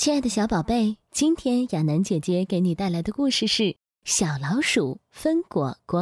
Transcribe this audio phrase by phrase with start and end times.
[0.00, 3.62] 亲爱的小宝贝，今天亚楠姐姐给你带来的故事是
[4.02, 6.00] 《小老鼠分果果》。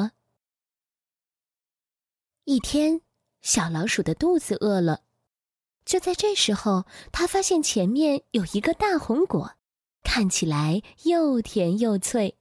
[2.45, 3.01] 一天，
[3.43, 5.01] 小老鼠的肚子饿了，
[5.85, 9.57] 就在这时候，它发现前面有一个大红果，
[10.05, 12.39] 看起来又甜又脆。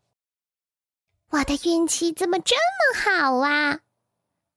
[1.31, 3.79] 我的运气怎么这么好啊！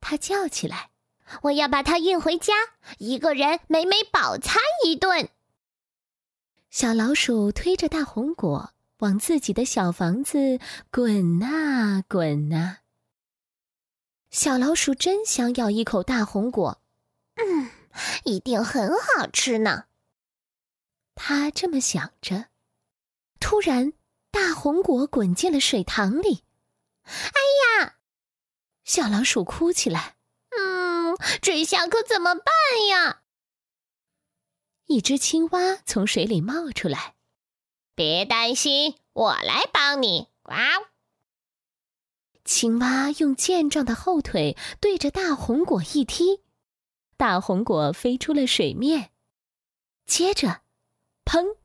[0.02, 0.90] 它叫起来
[1.44, 2.52] ：“我要把它运回家，
[2.98, 5.30] 一个人美美饱餐一顿。”
[6.70, 10.60] 小老鼠推着大红果往自己的小房子
[10.92, 12.78] 滚啊滚啊。
[14.30, 16.80] 小老鼠真想咬一口大红果，
[17.34, 17.70] 嗯，
[18.22, 19.86] 一定很好吃呢。
[21.16, 22.46] 它这么想着，
[23.40, 23.92] 突然
[24.30, 26.44] 大红果滚进了水塘里。
[27.02, 27.96] 哎呀！
[28.84, 30.14] 小老鼠哭起来。
[30.50, 32.44] 嗯，这下可怎么办
[32.88, 33.19] 呀？
[34.90, 37.14] 一只青蛙从水里冒出来，
[37.94, 40.26] 别担心，我来帮你。
[40.42, 40.52] 呱！
[42.44, 46.40] 青蛙用健壮的后腿对着大红果一踢，
[47.16, 49.12] 大红果飞出了水面。
[50.06, 50.62] 接着，
[51.24, 51.56] 砰！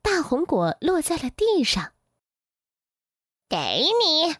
[0.00, 1.92] 大红果落在了地上。
[3.50, 4.34] 给你。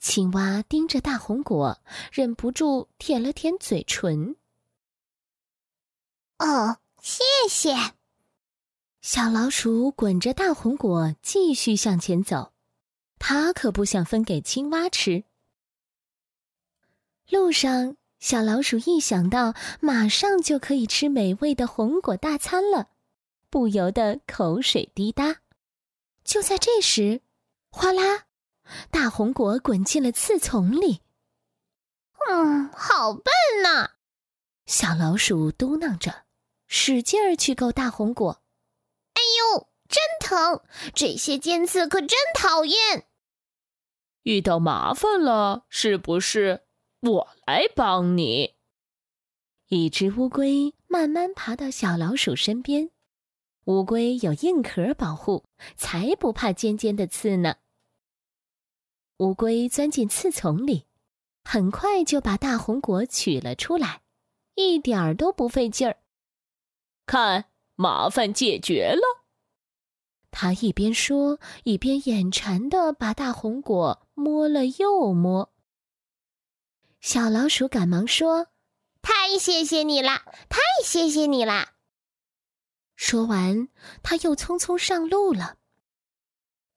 [0.00, 4.34] 青蛙盯着大红果，忍不住舔了舔嘴唇。
[6.40, 6.78] 哦。
[7.02, 7.74] 谢谢，
[9.00, 12.52] 小老鼠滚着大红果继续向前走，
[13.18, 15.24] 它可不想分给青蛙吃。
[17.30, 22.90] 路上，小老鼠一想到马上就可以吃美味的红果大餐了，
[23.48, 25.36] 不由得口水滴答。
[26.22, 27.22] 就在这时，
[27.70, 28.26] 哗啦，
[28.90, 31.00] 大红果滚进了刺丛里。
[32.28, 33.92] 嗯，好笨呐！
[34.66, 36.26] 小老鼠嘟囔着。
[36.72, 38.40] 使劲儿去够大红果，
[39.14, 39.20] 哎
[39.58, 40.62] 呦，真疼！
[40.94, 43.08] 这些尖刺可真讨厌。
[44.22, 46.62] 遇到麻烦了是不是？
[47.00, 48.54] 我来帮你。
[49.66, 52.90] 一只乌龟慢慢爬到小老鼠身边，
[53.64, 55.44] 乌龟有硬壳保护，
[55.76, 57.56] 才不怕尖尖的刺呢。
[59.16, 60.86] 乌龟钻进刺丛里，
[61.42, 64.02] 很快就把大红果取了出来，
[64.54, 65.96] 一点儿都不费劲儿。
[67.10, 69.02] 看，麻烦解决了。
[70.30, 75.52] 他一边说，一边眼馋的把大红果摸了又摸。
[77.00, 78.46] 小老鼠赶忙说
[79.02, 81.74] ：“太谢谢你啦，太谢谢你啦！”
[82.94, 83.68] 说完，
[84.04, 85.56] 他又匆匆上路了。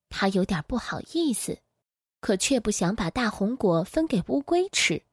[0.10, 1.60] 他有点不好意思，
[2.20, 5.04] 可却不想把大红果分给乌龟吃。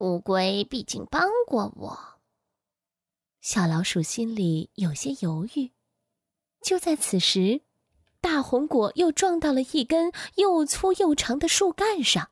[0.00, 2.19] 乌龟毕竟帮过我。
[3.40, 5.72] 小老鼠心里有些犹豫。
[6.60, 7.62] 就在此时，
[8.20, 12.30] 大红果又撞到了一根又粗又长的树干上。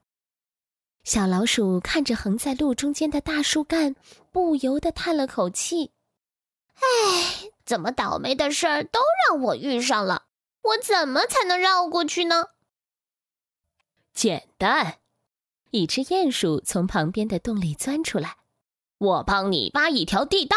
[1.05, 3.97] 小老鼠看着横在路中间的大树干，
[4.31, 5.93] 不由得叹了口气
[6.77, 10.27] ：“唉，怎么倒霉的事儿都让我遇上了？
[10.61, 12.49] 我怎么才能绕过去呢？”
[14.13, 14.99] 简单，
[15.71, 18.37] 一只鼹鼠从旁边的洞里钻出来
[18.99, 20.57] ：“我帮你挖一条地道。”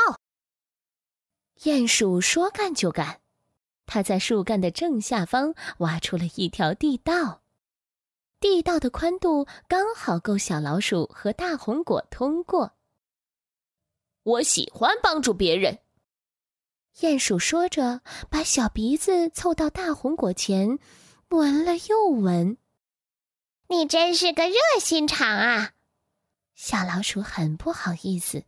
[1.62, 3.22] 鼹鼠说干就干，
[3.86, 7.44] 它在树干的正下方挖出了一条地道，
[8.40, 12.74] 地道的宽度刚好够小老鼠和大红果通过。
[14.24, 15.78] 我喜欢帮助别人，
[16.98, 18.02] 鼹鼠说着，
[18.32, 20.80] 把小鼻子凑到大红果前，
[21.30, 22.58] 闻了又闻。
[23.68, 25.74] 你真是个热心肠啊！
[26.56, 28.46] 小老鼠很不好意思。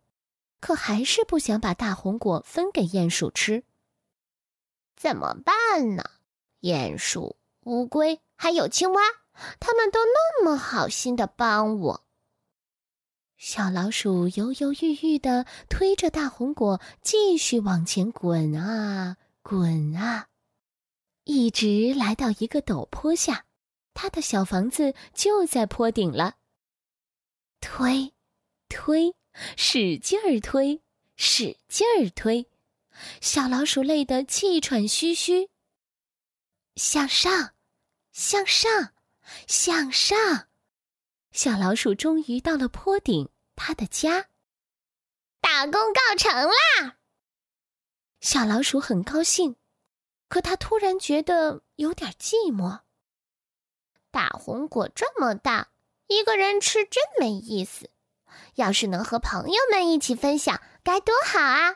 [0.64, 3.66] 可还是不想把大红果分给鼹鼠吃，
[4.96, 6.06] 怎么办呢？
[6.62, 9.02] 鼹鼠、乌龟还有青蛙，
[9.60, 12.06] 他们都那么好心的帮我。
[13.36, 20.30] 小老鼠犹犹豫豫的推着大红果继续往前滚啊滚啊，
[21.26, 23.44] 一直来到一个陡坡下，
[23.94, 26.36] 它的小房子就在坡顶了。
[27.60, 28.13] 推，
[28.74, 29.16] 推。
[29.58, 30.80] 使劲儿推，
[31.16, 32.48] 使劲儿推，
[33.20, 35.50] 小老鼠累得气喘吁吁。
[36.76, 37.56] 向上，
[38.12, 38.94] 向上，
[39.48, 40.50] 向上，
[41.32, 44.28] 小老鼠终于到了坡顶，它的家。
[45.42, 47.00] 大功告成啦！
[48.22, 49.56] 小老鼠很高兴，
[50.28, 52.82] 可它突然觉得有点寂寞。
[54.12, 55.72] 大红果这么大，
[56.06, 57.90] 一个人吃真没意思。
[58.56, 61.76] 要是能和朋友们一起分享，该多好啊！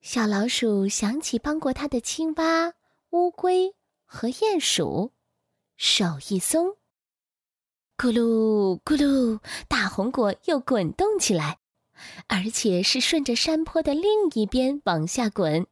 [0.00, 2.74] 小老鼠想起帮过它的青蛙、
[3.10, 3.74] 乌龟
[4.04, 5.12] 和鼹鼠，
[5.76, 6.76] 手一松，
[7.96, 11.60] 咕噜咕噜，大红果又滚动起来，
[12.26, 15.66] 而且是顺着山坡的另一边往下滚。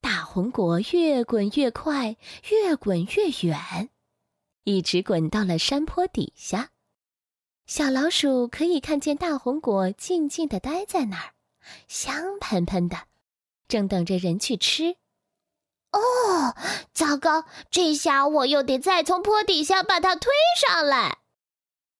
[0.00, 2.16] 大红果越滚越快，
[2.50, 3.90] 越滚越远，
[4.64, 6.70] 一直滚到了山坡底下。
[7.68, 11.34] 小老鼠可以看见大红果静静的待在那儿。
[11.86, 12.96] 香喷喷的，
[13.68, 14.96] 正等着人去吃。
[15.92, 16.56] 哦，
[16.94, 17.44] 糟糕！
[17.70, 21.18] 这下我又得再从坡底下把它推上来。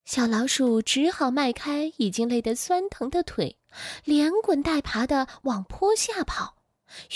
[0.07, 3.59] 小老鼠只好迈开已经累得酸疼的腿，
[4.05, 6.57] 连滚带爬的往坡下跑，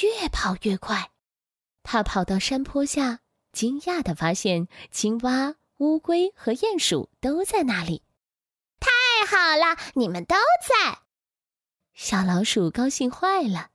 [0.02, 1.10] 越跑越快。
[1.82, 3.20] 它跑到山坡下，
[3.50, 8.02] 惊讶的发现青蛙、乌龟和鼹鼠都在那里。
[9.32, 10.98] 好了，你们都在。
[11.94, 13.70] 小老鼠高兴坏了，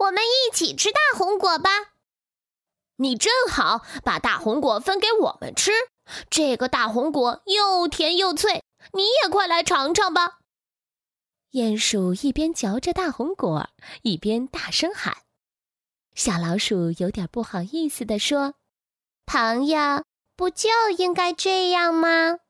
[0.00, 1.70] 我们一起吃大红果吧！
[2.96, 5.72] 你正好把大红果分给我们吃，
[6.28, 8.62] 这个大红果又甜又脆，
[8.92, 10.40] 你也快来尝尝吧！
[11.52, 13.70] 鼹鼠一边嚼着大红果，
[14.02, 15.16] 一边大声喊。
[16.14, 18.52] 小老鼠有点不好意思地说
[19.24, 20.04] ：“朋友，
[20.36, 20.68] 不就
[20.98, 22.40] 应该这样吗？”